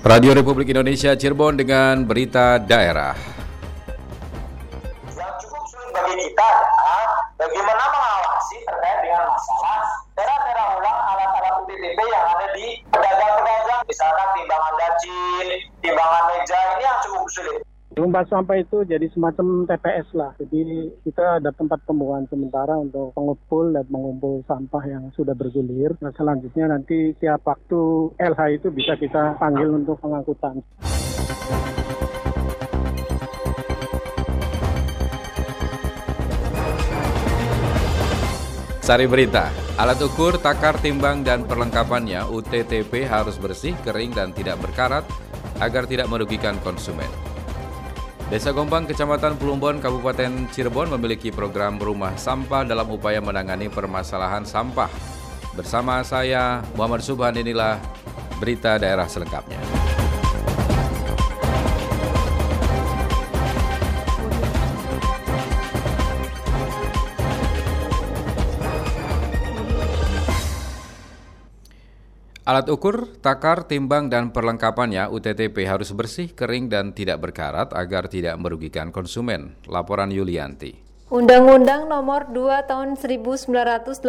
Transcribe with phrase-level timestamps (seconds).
[0.00, 3.39] Radio Republik Indonesia Cirebon dengan berita daerah.
[18.20, 20.36] Tumpah sampah itu jadi semacam TPS lah.
[20.36, 25.96] Jadi kita ada tempat pembuangan sementara untuk pengumpul dan mengumpul sampah yang sudah bergulir.
[26.04, 30.60] Nah selanjutnya nanti tiap waktu LH itu bisa kita panggil untuk pengangkutan.
[38.84, 39.48] Sari berita,
[39.80, 45.08] alat ukur, takar, timbang, dan perlengkapannya UTTP harus bersih, kering, dan tidak berkarat
[45.56, 47.29] agar tidak merugikan konsumen.
[48.30, 54.86] Desa Gombang, Kecamatan Plumbon, Kabupaten Cirebon memiliki program rumah sampah dalam upaya menangani permasalahan sampah.
[55.58, 57.82] Bersama saya, Muhammad Subhan, inilah
[58.38, 59.58] berita daerah selengkapnya.
[72.50, 78.34] Alat ukur, takar, timbang, dan perlengkapannya UTTP harus bersih, kering, dan tidak berkarat agar tidak
[78.42, 79.54] merugikan konsumen.
[79.70, 80.74] Laporan Yulianti.
[81.14, 84.02] Undang-Undang Nomor 2 Tahun 1981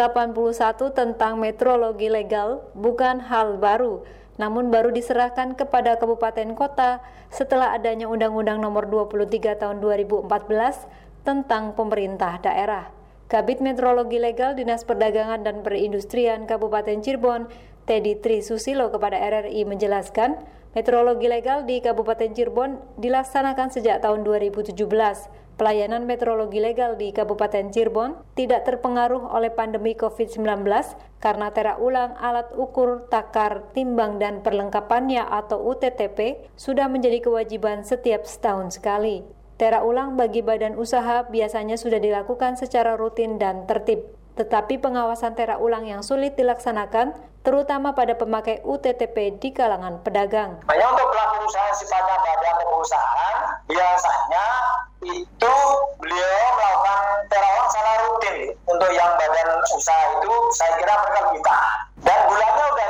[0.90, 4.10] tentang metrologi legal bukan hal baru,
[4.42, 6.98] namun baru diserahkan kepada kabupaten kota
[7.30, 10.90] setelah adanya Undang-Undang Nomor 23 Tahun 2014
[11.22, 13.01] tentang pemerintah daerah.
[13.32, 17.48] Kabit Metrologi Legal Dinas Perdagangan dan Perindustrian Kabupaten Cirebon
[17.88, 20.36] Teddy Tri Susilo kepada RRI menjelaskan,
[20.76, 24.76] meteorologi legal di Kabupaten Cirebon dilaksanakan sejak tahun 2017.
[25.56, 30.68] Pelayanan meteorologi legal di Kabupaten Cirebon tidak terpengaruh oleh pandemi COVID-19
[31.24, 38.28] karena tera ulang alat ukur, takar, timbang, dan perlengkapannya atau UTTP sudah menjadi kewajiban setiap
[38.28, 39.24] setahun sekali.
[39.62, 44.10] Tera ulang bagi badan usaha biasanya sudah dilakukan secara rutin dan tertib.
[44.34, 47.14] Tetapi pengawasan tera ulang yang sulit dilaksanakan,
[47.46, 50.66] terutama pada pemakai UTTP di kalangan pedagang.
[50.66, 53.38] Hanya untuk pelaku usaha sifatnya badan perusahaan,
[53.70, 54.46] biasanya
[55.06, 55.56] itu
[56.02, 57.00] beliau melakukan
[57.30, 58.38] tera ulang secara rutin.
[58.66, 61.80] Untuk yang badan usaha itu, saya kira mereka lebih tahan.
[62.02, 62.90] Dan bulannya udah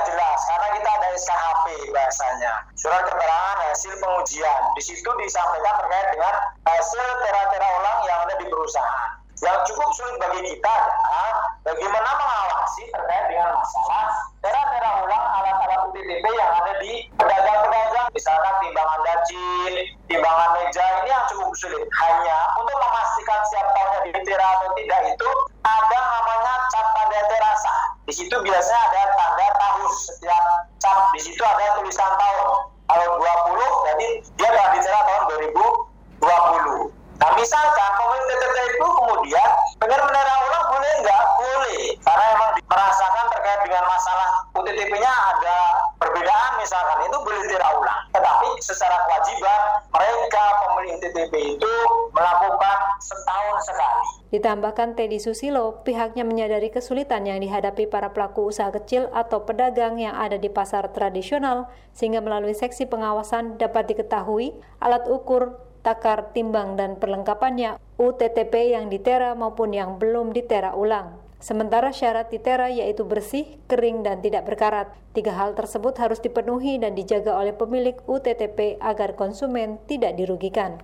[1.22, 2.54] SKHP bahasanya.
[2.74, 4.62] Surat keterangan hasil pengujian.
[4.74, 6.34] Di situ disampaikan terkait dengan
[6.66, 9.22] hasil tera-tera ulang yang ada di perusahaan.
[9.42, 11.34] Yang cukup sulit bagi kita adalah
[11.66, 14.06] bagaimana mengawasi terkait dengan masalah
[14.38, 19.74] tera-tera ulang alat-alat UTTP yang ada di pedagang-pedagang, misalkan timbangan dacin,
[20.06, 21.82] timbangan meja, ini yang cukup sulit.
[21.90, 25.30] Hanya untuk memastikan siap tahunnya di tera atau tidak itu
[25.66, 27.74] ada namanya cap tanda terasa.
[28.06, 30.44] Di situ biasanya ada tanda tahun setiap
[30.82, 31.14] cap.
[31.16, 32.50] Di situ ada tulisan tahun.
[32.92, 36.91] Kalau 20 berarti dia ditera tahun 2020.
[37.22, 41.22] Nah misalkan pemilik TTT itu kemudian dengan menera ulang boleh nggak?
[41.38, 41.82] Boleh.
[42.02, 45.58] Karena emang merasakan terkait dengan masalah UTTP-nya ada
[46.02, 48.02] perbedaan misalkan itu boleh tera ulang.
[48.10, 49.62] Tetapi secara kewajiban
[49.94, 51.74] mereka pemilik TTP itu
[52.10, 54.06] melakukan setahun sekali.
[54.32, 60.16] Ditambahkan Teddy Susilo, pihaknya menyadari kesulitan yang dihadapi para pelaku usaha kecil atau pedagang yang
[60.18, 66.98] ada di pasar tradisional, sehingga melalui seksi pengawasan dapat diketahui alat ukur, takar, timbang, dan
[66.98, 71.18] perlengkapannya UTTP yang ditera maupun yang belum ditera ulang.
[71.42, 74.94] Sementara syarat ditera yaitu bersih, kering, dan tidak berkarat.
[75.18, 80.78] Tiga hal tersebut harus dipenuhi dan dijaga oleh pemilik UTTP agar konsumen tidak dirugikan.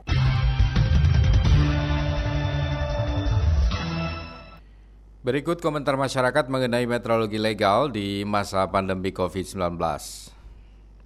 [5.22, 10.37] Berikut komentar masyarakat mengenai meteorologi legal di masa pandemi COVID-19.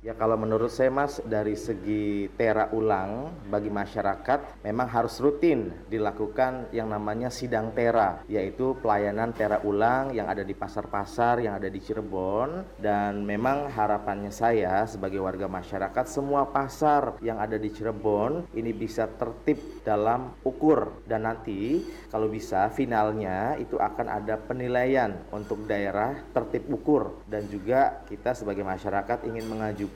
[0.02, 6.74] Ya kalau menurut saya Mas dari segi tera ulang bagi masyarakat memang harus rutin dilakukan
[6.74, 11.78] yang namanya sidang tera yaitu pelayanan tera ulang yang ada di pasar-pasar yang ada di
[11.78, 12.82] Cirebon.
[12.82, 19.06] Dan memang harapannya saya sebagai warga masyarakat semua pasar yang ada di Cirebon ini bisa
[19.06, 21.06] tertib dalam ukur.
[21.06, 27.22] Dan nanti kalau bisa finalnya itu akan ada penilaian untuk daerah tertib ukur.
[27.30, 29.91] Dan juga kita sebagai masyarakat ingin mengajukan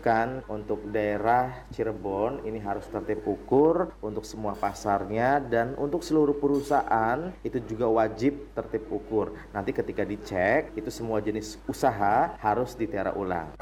[0.52, 7.62] untuk daerah Cirebon ini harus tertib ukur untuk semua pasarnya dan untuk seluruh perusahaan itu
[7.64, 9.34] juga wajib tertib ukur.
[9.56, 13.54] Nanti ketika dicek itu semua jenis usaha harus ditera ulang.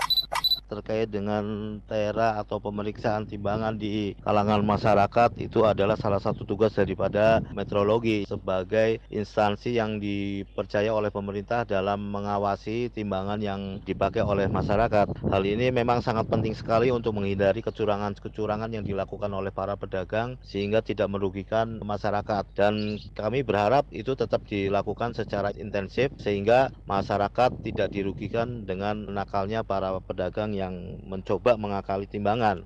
[0.73, 7.45] Terkait dengan tera atau pemeriksaan timbangan di kalangan masyarakat itu adalah salah satu tugas daripada
[7.53, 15.11] meteorologi sebagai instansi yang dipercaya oleh pemerintah dalam mengawasi timbangan yang dipakai oleh masyarakat.
[15.29, 20.79] Hal ini memang sangat penting sekali untuk menghindari kecurangan-kecurangan yang dilakukan oleh para pedagang sehingga
[20.79, 28.63] tidak merugikan masyarakat dan kami berharap itu tetap dilakukan secara intensif sehingga masyarakat tidak dirugikan
[28.63, 30.62] dengan nakalnya para pedagang yang
[31.03, 32.63] mencoba mengakali timbangan.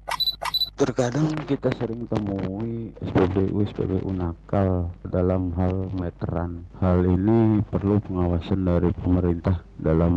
[0.77, 6.69] Terkadang kita sering temui SPBU SPBU nakal dalam hal meteran.
[6.77, 10.13] Hal ini perlu pengawasan dari pemerintah dalam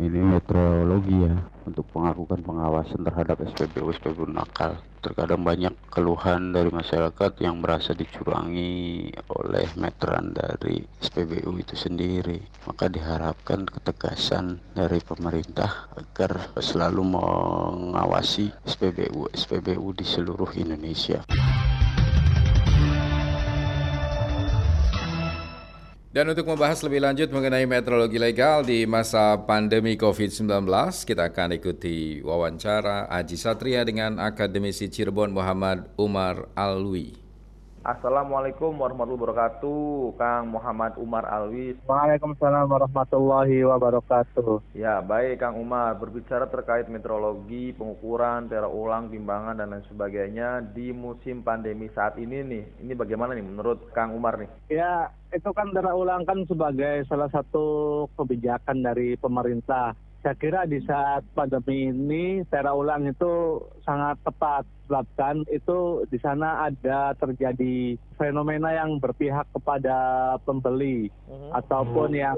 [0.00, 1.36] ini meteorologi ya
[1.68, 4.80] untuk melakukan pengawasan terhadap SPBU SPBU nakal.
[5.00, 12.40] Terkadang banyak keluhan dari masyarakat yang merasa dicurangi oleh meteran dari SPBU itu sendiri.
[12.68, 21.24] Maka diharapkan ketegasan dari pemerintah agar selalu mengawasi SPBU SPBU di seluruh Indonesia.
[26.10, 30.66] Dan untuk membahas lebih lanjut mengenai meteorologi legal di masa pandemi COVID-19,
[31.06, 37.29] kita akan ikuti wawancara Aji Satria dengan akademisi Cirebon Muhammad Umar Alwi.
[37.80, 41.80] Assalamualaikum warahmatullahi wabarakatuh, Kang Muhammad Umar Alwi.
[41.88, 44.76] Waalaikumsalam warahmatullahi wabarakatuh.
[44.76, 50.92] Ya, baik Kang Umar, berbicara terkait meteorologi, pengukuran, tera ulang, timbangan dan lain sebagainya di
[50.92, 52.64] musim pandemi saat ini nih.
[52.84, 54.52] Ini bagaimana nih menurut Kang Umar nih?
[54.68, 59.96] Ya, itu kan tera ulang kan sebagai salah satu kebijakan dari pemerintah.
[60.20, 66.68] Saya kira di saat pandemi ini tera ulang itu sangat tepat sebabkan itu di sana
[66.68, 71.56] ada terjadi fenomena yang berpihak kepada pembeli uh-huh.
[71.56, 72.36] ataupun yang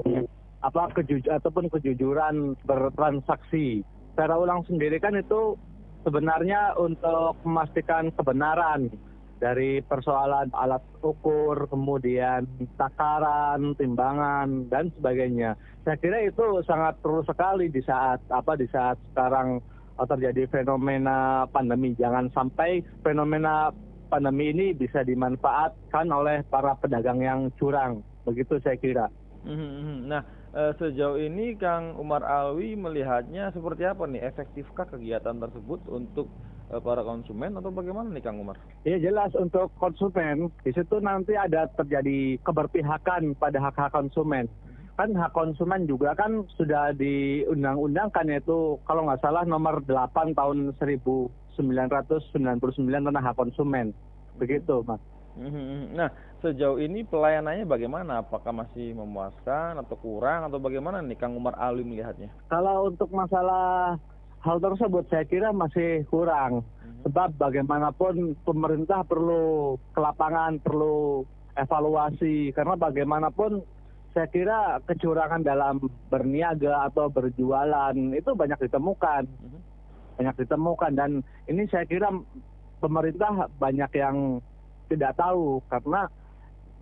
[0.63, 3.83] apa kejuj ataupun kejujuran bertransaksi.
[4.15, 5.59] Tera ulang sendiri kan itu
[6.07, 8.87] sebenarnya untuk memastikan kebenaran
[9.43, 12.47] dari persoalan alat ukur, kemudian
[12.79, 15.59] takaran, timbangan dan sebagainya.
[15.83, 19.59] Saya kira itu sangat perlu sekali di saat apa di saat sekarang
[19.99, 21.91] uh, terjadi fenomena pandemi.
[21.99, 23.75] Jangan sampai fenomena
[24.07, 27.99] pandemi ini bisa dimanfaatkan oleh para pedagang yang curang.
[28.23, 29.11] Begitu saya kira.
[29.43, 29.97] Mhm, mhm.
[30.07, 30.23] Nah,
[30.55, 34.23] eh, sejauh ini Kang Umar Alwi melihatnya seperti apa nih?
[34.23, 38.57] Efektifkah kegiatan tersebut untuk Eh, para konsumen atau bagaimana nih Kang Umar?
[38.87, 44.47] Ya jelas untuk konsumen di situ nanti ada terjadi keberpihakan pada hak-hak konsumen.
[44.93, 51.57] Kan hak konsumen juga kan sudah diundang-undangkan yaitu kalau nggak salah nomor 8 tahun 1999
[52.79, 53.91] tentang hak konsumen.
[54.37, 55.01] Begitu Mas.
[55.33, 55.97] Mhm.
[55.97, 56.13] Nah,
[56.45, 58.21] sejauh ini pelayanannya bagaimana?
[58.21, 62.29] Apakah masih memuaskan atau kurang atau bagaimana nih Kang Umar Ali melihatnya?
[62.53, 63.97] Kalau untuk masalah
[64.43, 66.67] hal tersebut saya kira masih kurang.
[67.03, 71.27] Sebab bagaimanapun pemerintah perlu ke lapangan, perlu
[71.59, 72.55] evaluasi.
[72.55, 73.59] Karena bagaimanapun
[74.15, 79.23] saya kira kecurangan dalam berniaga atau berjualan itu banyak ditemukan.
[80.15, 81.11] Banyak ditemukan dan
[81.49, 82.07] ini saya kira
[82.79, 84.39] pemerintah banyak yang
[84.87, 86.05] tidak tahu karena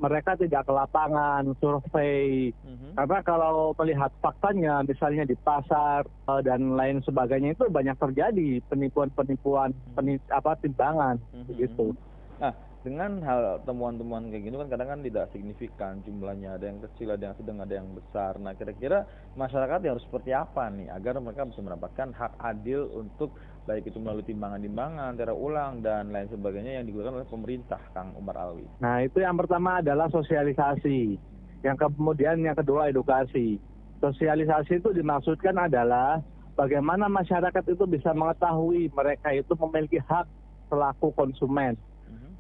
[0.02, 2.98] mereka tidak ke lapangan survei mm-hmm.
[2.98, 9.72] karena kalau melihat faktanya misalnya di pasar uh, dan lain sebagainya itu banyak terjadi penipuan-penipuan
[9.72, 9.94] mm-hmm.
[9.94, 11.46] penip, apa timbangan mm-hmm.
[11.54, 11.94] begitu.
[12.42, 17.14] Nah, dengan hal temuan-temuan kayak gini kan kadang kan tidak signifikan jumlahnya ada yang kecil
[17.14, 19.06] ada yang sedang ada yang besar nah kira-kira
[19.38, 24.26] masyarakat harus seperti apa nih agar mereka bisa mendapatkan hak adil untuk baik itu melalui
[24.26, 28.66] timbangan-timbangan, tera ulang dan lain sebagainya yang digunakan oleh pemerintah, Kang Umar Alwi.
[28.82, 31.16] Nah, itu yang pertama adalah sosialisasi.
[31.62, 33.62] Yang kemudian yang kedua edukasi.
[34.02, 36.18] Sosialisasi itu dimaksudkan adalah
[36.58, 40.26] bagaimana masyarakat itu bisa mengetahui mereka itu memiliki hak
[40.74, 41.78] selaku konsumen.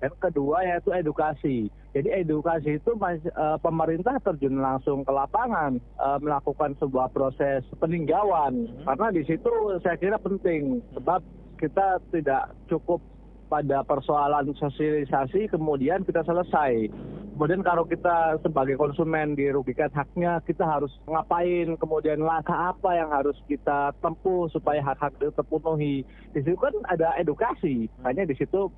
[0.01, 0.17] Mhm.
[0.17, 1.57] kedua yaitu edukasi.
[1.91, 8.87] Jadi edukasi itu uh, pemerintah terjun langsung ke lapangan uh, melakukan sebuah proses peninjauan hmm.
[8.87, 9.51] karena di situ
[9.83, 11.19] saya kira penting sebab
[11.59, 13.03] kita tidak cukup
[13.51, 16.87] pada persoalan sosialisasi kemudian kita selesai.
[17.35, 23.33] Kemudian kalau kita sebagai konsumen dirugikan haknya, kita harus ngapain, kemudian langkah apa yang harus
[23.49, 26.05] kita tempuh supaya hak-hak itu terpenuhi.
[26.35, 28.69] Di situ kan ada edukasi, hanya di situ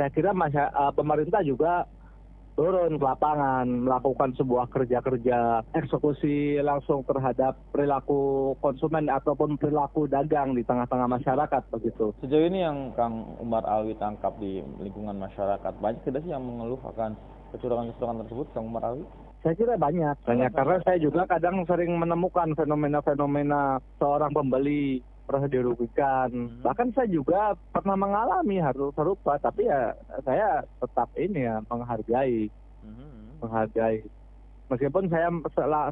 [0.00, 1.84] saya kira masyarakat, uh, pemerintah juga
[2.56, 10.64] turun ke lapangan melakukan sebuah kerja-kerja eksekusi langsung terhadap perilaku konsumen ataupun perilaku dagang di
[10.64, 12.16] tengah-tengah masyarakat begitu.
[12.24, 16.80] Sejauh ini yang Kang Umar Alwi tangkap di lingkungan masyarakat banyak tidak sih yang mengeluh
[16.80, 17.12] akan
[17.52, 19.04] kecurangan-kecurangan tersebut Kang Umar Alwi?
[19.40, 25.00] Saya kira banyak, banyak karena saya juga kadang sering menemukan fenomena-fenomena seorang pembeli
[25.30, 26.28] merasa dirugikan.
[26.34, 26.58] Hmm.
[26.66, 29.94] Bahkan saya juga pernah mengalami hal serupa, tapi ya
[30.26, 32.50] saya tetap ini ya menghargai,
[32.82, 33.38] hmm.
[33.38, 34.02] menghargai.
[34.66, 35.30] Meskipun saya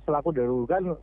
[0.02, 0.98] selaku dirugikan,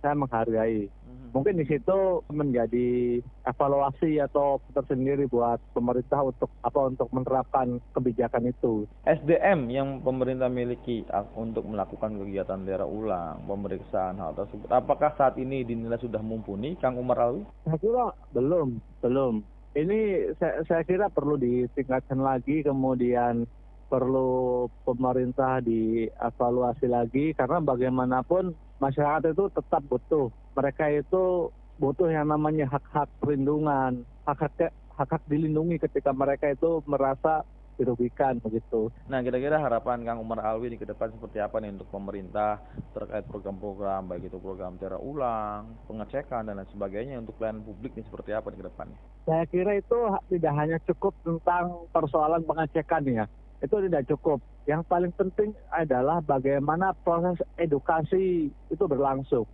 [0.00, 0.88] saya menghargai.
[0.88, 1.28] Hmm.
[1.30, 8.84] Mungkin di situ menjadi evaluasi atau tersendiri buat pemerintah untuk apa untuk menerapkan kebijakan itu.
[9.06, 11.06] SDM yang pemerintah miliki
[11.38, 16.98] untuk melakukan kegiatan daerah ulang, pemeriksaan hal tersebut, apakah saat ini dinilai sudah mumpuni, Kang
[16.98, 17.46] Umar Alwi?
[17.68, 18.04] Saya kira
[18.34, 19.34] belum, belum.
[19.70, 19.98] Ini
[20.42, 23.46] saya, saya kira perlu ditingkatkan lagi, kemudian
[23.90, 30.32] perlu pemerintah dievaluasi lagi karena bagaimanapun masyarakat itu tetap butuh.
[30.56, 37.44] Mereka itu butuh yang namanya hak-hak perlindungan, hak-hak hak-hak dilindungi ketika mereka itu merasa
[37.80, 38.92] dirugikan begitu.
[39.08, 42.60] Nah, kira-kira harapan Kang Umar Alwi di ke depan seperti apa nih untuk pemerintah
[42.92, 48.04] terkait program-program baik itu program cara ulang, pengecekan dan lain sebagainya untuk pelayanan publik ini
[48.04, 49.00] seperti apa di ke depannya?
[49.24, 49.96] Saya kira itu
[50.28, 53.24] tidak hanya cukup tentang persoalan pengecekan ya
[53.60, 54.38] itu tidak cukup.
[54.64, 59.44] Yang paling penting adalah bagaimana proses edukasi itu berlangsung.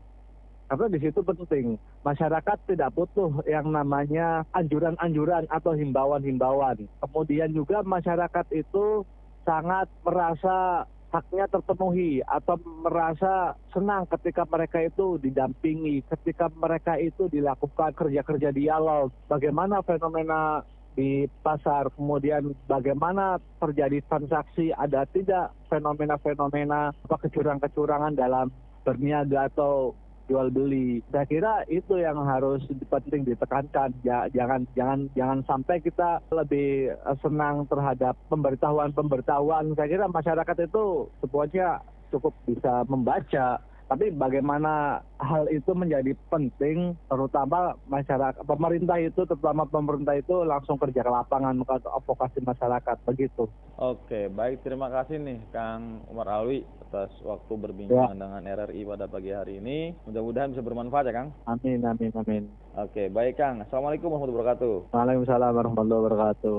[0.66, 6.90] Karena di situ penting, masyarakat tidak butuh yang namanya anjuran-anjuran atau himbauan-himbauan.
[7.06, 9.06] Kemudian juga masyarakat itu
[9.46, 10.82] sangat merasa
[11.14, 19.14] haknya terpenuhi atau merasa senang ketika mereka itu didampingi, ketika mereka itu dilakukan kerja-kerja dialog.
[19.30, 20.66] Bagaimana fenomena
[20.97, 28.49] di pasar, kemudian bagaimana terjadi transaksi, ada tidak fenomena-fenomena apa kecurangan-kecurangan dalam
[28.83, 29.93] berniaga atau
[30.26, 31.05] jual beli.
[31.15, 33.95] Saya kira itu yang harus penting ditekankan.
[34.03, 36.91] Ya, jangan jangan jangan sampai kita lebih
[37.23, 39.76] senang terhadap pemberitahuan-pemberitahuan.
[39.79, 41.79] Saya kira masyarakat itu semuanya
[42.11, 50.19] cukup bisa membaca tapi bagaimana hal itu menjadi penting, terutama masyarakat, pemerintah itu, terutama pemerintah
[50.19, 53.47] itu langsung kerja ke lapangan untuk advokasi masyarakat, begitu.
[53.78, 54.66] Oke, baik.
[54.66, 58.19] Terima kasih nih Kang Umar Alwi atas waktu berbincang ya.
[58.19, 59.95] dengan RRI pada pagi hari ini.
[60.09, 61.28] Mudah-mudahan bisa bermanfaat ya Kang.
[61.47, 62.45] Amin, amin, amin.
[62.75, 63.62] Oke, baik Kang.
[63.62, 64.75] Assalamualaikum warahmatullahi wabarakatuh.
[64.90, 66.59] Waalaikumsalam warahmatullahi wabarakatuh.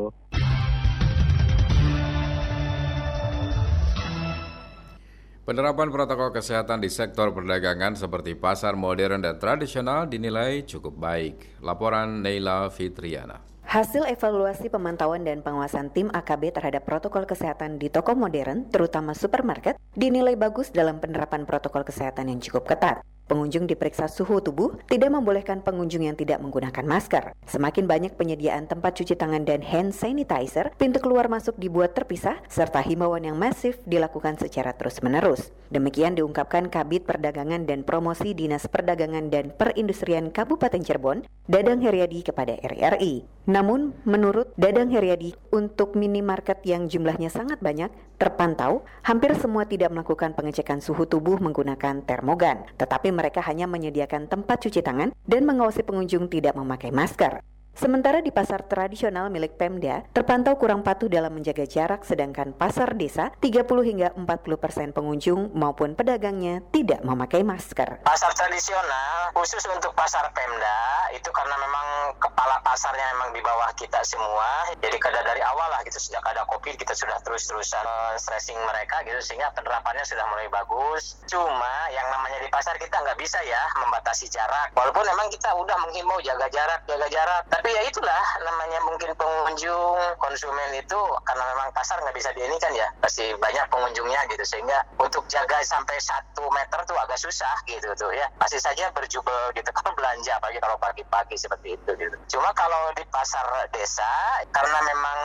[5.47, 11.63] Penerapan protokol kesehatan di sektor perdagangan seperti pasar modern dan tradisional dinilai cukup baik.
[11.63, 13.39] Laporan Neila Fitriana.
[13.63, 19.79] Hasil evaluasi pemantauan dan pengawasan tim AKB terhadap protokol kesehatan di toko modern, terutama supermarket,
[19.95, 22.99] dinilai bagus dalam penerapan protokol kesehatan yang cukup ketat.
[23.27, 27.35] Pengunjung diperiksa suhu tubuh, tidak membolehkan pengunjung yang tidak menggunakan masker.
[27.43, 32.79] Semakin banyak penyediaan tempat cuci tangan dan hand sanitizer, pintu keluar masuk dibuat terpisah, serta
[32.79, 35.51] himbauan yang masif dilakukan secara terus-menerus.
[35.67, 42.55] Demikian diungkapkan Kabit Perdagangan dan Promosi Dinas Perdagangan dan Perindustrian Kabupaten Cirebon, Dadang Heriadi kepada
[42.63, 43.27] RRI.
[43.51, 50.33] Namun, menurut Dadang Heriadi, untuk minimarket yang jumlahnya sangat banyak, terpantau hampir semua tidak melakukan
[50.33, 56.29] pengecekan suhu tubuh menggunakan termogan, tetapi mereka hanya menyediakan tempat cuci tangan dan mengawasi pengunjung
[56.29, 57.41] tidak memakai masker.
[57.77, 63.29] Sementara di pasar tradisional milik Pemda, terpantau kurang patuh dalam menjaga jarak sedangkan pasar desa
[63.37, 64.25] 30 hingga 40
[64.57, 68.01] persen pengunjung maupun pedagangnya tidak memakai masker.
[68.01, 74.01] Pasar tradisional khusus untuk pasar Pemda itu karena memang kepala pasarnya memang di bawah kita
[74.01, 74.73] semua.
[74.81, 77.85] Jadi kada dari awal lah gitu sejak ada COVID kita sudah terus-terusan
[78.17, 81.21] stressing mereka gitu sehingga penerapannya sudah mulai bagus.
[81.29, 84.73] Cuma yang namanya di pasar kita nggak bisa ya membatasi jarak.
[84.73, 87.45] Walaupun memang kita udah menghimbau jaga jarak, jaga jarak.
[87.53, 90.95] Tapi tapi ya itulah namanya mungkin pengunjung konsumen itu
[91.27, 92.87] karena memang pasar nggak bisa ini kan ya.
[93.03, 98.07] Pasti banyak pengunjungnya gitu sehingga untuk jaga sampai satu meter tuh agak susah gitu tuh
[98.15, 98.23] ya.
[98.39, 102.15] Masih saja berjubel gitu kalau belanja apalagi kalau pagi-pagi seperti itu gitu.
[102.39, 103.43] Cuma kalau di pasar
[103.75, 104.07] desa
[104.55, 105.19] karena memang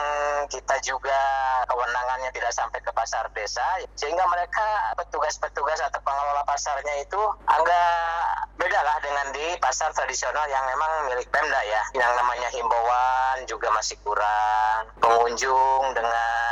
[0.51, 1.15] kita juga
[1.71, 3.63] kewenangannya tidak sampai ke pasar desa
[3.95, 10.63] sehingga mereka petugas-petugas atau pengelola pasarnya itu agak beda lah dengan di pasar tradisional yang
[10.69, 16.42] memang milik Pemda ya yang namanya himbauan juga masih kurang pengunjung dengan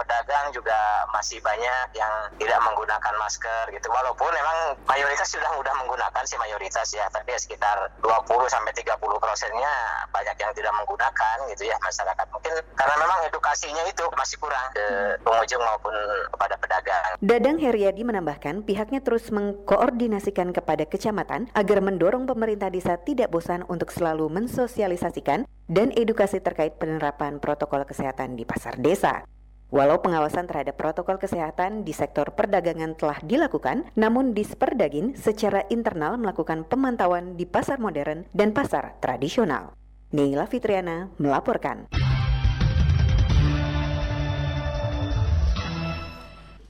[0.00, 6.24] pedagang juga masih banyak yang tidak menggunakan masker gitu walaupun memang mayoritas sudah mudah menggunakan
[6.24, 9.74] sih mayoritas ya tapi ya sekitar 20 sampai 30 persennya
[10.08, 14.84] banyak yang tidak menggunakan gitu ya masyarakat mungkin karena memang edukasinya itu masih kurang ke
[15.20, 15.94] pengunjung maupun
[16.32, 17.10] kepada pedagang.
[17.20, 23.92] Dadang Heriadi menambahkan pihaknya terus mengkoordinasikan kepada kecamatan agar mendorong pemerintah desa tidak bosan untuk
[23.92, 29.22] selalu mensosialisasikan dan edukasi terkait penerapan protokol kesehatan di pasar desa.
[29.70, 36.66] Walau pengawasan terhadap protokol kesehatan di sektor perdagangan telah dilakukan, namun Disperdagin secara internal melakukan
[36.66, 39.70] pemantauan di pasar modern dan pasar tradisional.
[40.10, 41.86] Neila Fitriana melaporkan.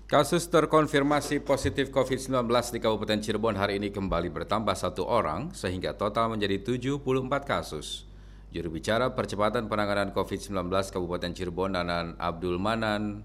[0.04, 6.36] Kasus terkonfirmasi positif COVID-19 di Kabupaten Cirebon hari ini kembali bertambah satu orang sehingga total
[6.36, 7.00] menjadi 74
[7.48, 8.09] kasus.
[8.50, 13.22] Juru bicara percepatan penanganan COVID-19 Kabupaten Cirebon Nanan Abdul Manan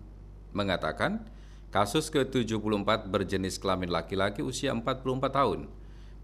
[0.53, 1.25] mengatakan
[1.73, 5.01] kasus ke-74 berjenis kelamin laki-laki usia 44
[5.33, 5.65] tahun.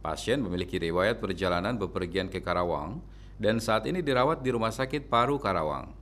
[0.05, 3.01] Pasien memiliki riwayat perjalanan bepergian ke Karawang
[3.41, 5.97] dan saat ini dirawat di Rumah Sakit Paru Karawang.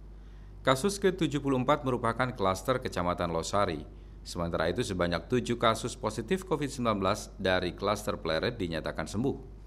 [0.60, 3.80] Kasus ke-74 merupakan klaster Kecamatan Losari.
[4.28, 7.00] Sementara itu sebanyak 7 kasus positif COVID-19
[7.40, 9.59] dari klaster Pleret dinyatakan sembuh.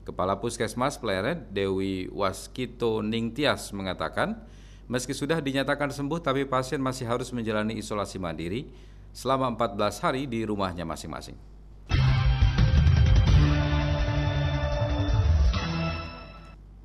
[0.00, 4.40] Kepala Puskesmas Pleret, Dewi Waskito Ningtyas mengatakan,
[4.88, 8.72] meski sudah dinyatakan sembuh tapi pasien masih harus menjalani isolasi mandiri
[9.12, 11.36] selama 14 hari di rumahnya masing-masing.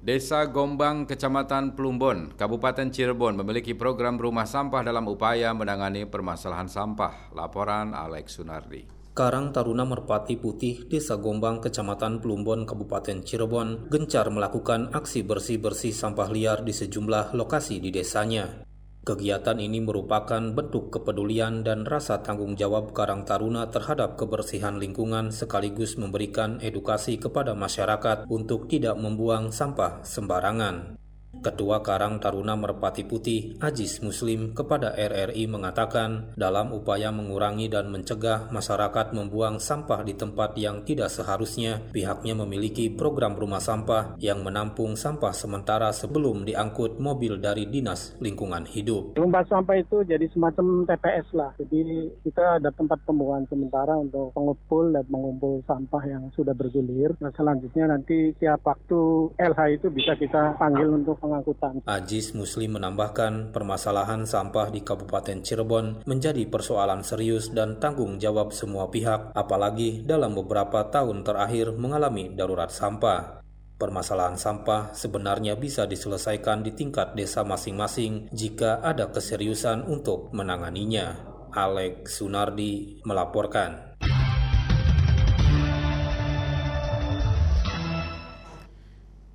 [0.05, 7.33] Desa Gombang, Kecamatan Plumbon, Kabupaten Cirebon memiliki program rumah sampah dalam upaya menangani permasalahan sampah.
[7.33, 9.04] Laporan Alex Sunardi.
[9.15, 16.27] Karang Taruna Merpati Putih, Desa Gombang, Kecamatan Plumbon, Kabupaten Cirebon, gencar melakukan aksi bersih-bersih sampah
[16.27, 18.67] liar di sejumlah lokasi di desanya.
[19.07, 25.95] Kegiatan ini merupakan bentuk kepedulian dan rasa tanggung jawab Karang Taruna terhadap kebersihan lingkungan sekaligus
[25.95, 31.04] memberikan edukasi kepada masyarakat untuk tidak membuang sampah sembarangan.
[31.41, 38.51] Ketua Karang Taruna Merpati Putih, Ajis Muslim, kepada RRI mengatakan dalam upaya mengurangi dan mencegah
[38.53, 44.93] masyarakat membuang sampah di tempat yang tidak seharusnya, pihaknya memiliki program rumah sampah yang menampung
[44.95, 49.17] sampah sementara sebelum diangkut mobil dari Dinas Lingkungan Hidup.
[49.17, 54.91] Rumah sampah itu jadi semacam TPS lah, jadi kita ada tempat pembuangan sementara untuk pengumpul
[54.91, 57.15] dan mengumpul sampah yang sudah bergulir.
[57.21, 61.81] Nah selanjutnya nanti tiap waktu LH itu bisa kita panggil untuk pengangkutan.
[61.89, 68.93] Ajis Muslim menambahkan permasalahan sampah di Kabupaten Cirebon menjadi persoalan serius dan tanggung jawab semua
[68.93, 73.41] pihak, apalagi dalam beberapa tahun terakhir mengalami darurat sampah.
[73.75, 81.35] Permasalahan sampah sebenarnya bisa diselesaikan di tingkat desa masing-masing jika ada keseriusan untuk menanganinya.
[81.55, 83.94] Alex Sunardi melaporkan.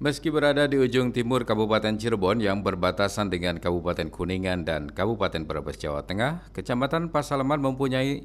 [0.01, 5.77] Meski berada di ujung timur Kabupaten Cirebon yang berbatasan dengan Kabupaten Kuningan dan Kabupaten Brebes
[5.77, 8.25] Jawa Tengah, Kecamatan Pasaleman mempunyai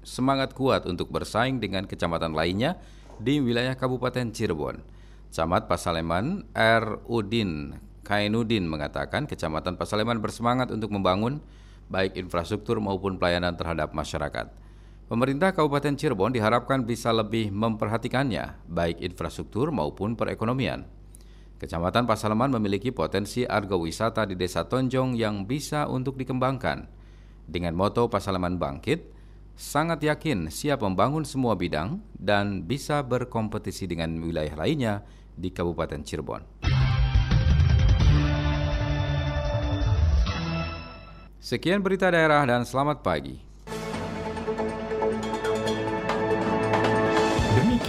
[0.00, 2.80] semangat kuat untuk bersaing dengan kecamatan lainnya
[3.20, 4.80] di wilayah Kabupaten Cirebon.
[5.28, 7.04] Camat Pasaleman R.
[7.04, 11.44] Udin Kainuddin mengatakan Kecamatan Pasaleman bersemangat untuk membangun
[11.92, 14.48] baik infrastruktur maupun pelayanan terhadap masyarakat.
[15.04, 20.88] Pemerintah Kabupaten Cirebon diharapkan bisa lebih memperhatikannya, baik infrastruktur maupun perekonomian.
[21.60, 26.88] Kecamatan Pasaleman memiliki potensi argowisata di Desa Tonjong yang bisa untuk dikembangkan.
[27.44, 29.04] Dengan moto Pasaleman Bangkit,
[29.52, 35.04] sangat yakin siap membangun semua bidang dan bisa berkompetisi dengan wilayah lainnya
[35.36, 36.42] di Kabupaten Cirebon.
[41.44, 43.53] Sekian berita daerah dan selamat pagi.